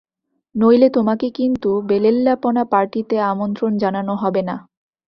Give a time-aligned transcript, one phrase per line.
[0.55, 4.55] নইলে তোমাকে কিন্তু বেলেল্লাপনা পার্টিতে আমন্ত্রণ জানানো হবে না।